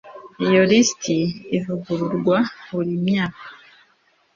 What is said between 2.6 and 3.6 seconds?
buri myaka